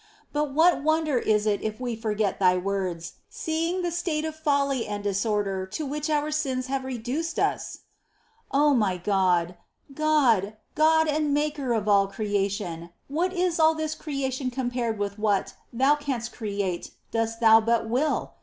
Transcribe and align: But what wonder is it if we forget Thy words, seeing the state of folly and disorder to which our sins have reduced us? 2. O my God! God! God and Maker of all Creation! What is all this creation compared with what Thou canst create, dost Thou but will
But 0.33 0.51
what 0.55 0.81
wonder 0.81 1.19
is 1.19 1.45
it 1.45 1.61
if 1.61 1.79
we 1.79 1.95
forget 1.95 2.39
Thy 2.39 2.57
words, 2.57 3.13
seeing 3.29 3.83
the 3.83 3.91
state 3.91 4.25
of 4.25 4.35
folly 4.35 4.87
and 4.87 5.03
disorder 5.03 5.67
to 5.67 5.85
which 5.85 6.09
our 6.09 6.31
sins 6.31 6.65
have 6.65 6.83
reduced 6.85 7.37
us? 7.37 7.81
2. 8.51 8.57
O 8.61 8.73
my 8.73 8.97
God! 8.97 9.57
God! 9.93 10.57
God 10.73 11.07
and 11.07 11.35
Maker 11.35 11.71
of 11.73 11.87
all 11.87 12.07
Creation! 12.07 12.89
What 13.09 13.31
is 13.31 13.59
all 13.59 13.75
this 13.75 13.93
creation 13.93 14.49
compared 14.49 14.97
with 14.97 15.19
what 15.19 15.53
Thou 15.71 15.95
canst 15.97 16.33
create, 16.33 16.89
dost 17.11 17.39
Thou 17.39 17.61
but 17.61 17.87
will 17.87 18.33